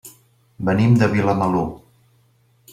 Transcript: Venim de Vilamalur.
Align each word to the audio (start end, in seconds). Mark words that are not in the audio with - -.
Venim 0.69 0.95
de 1.03 1.11
Vilamalur. 1.13 1.63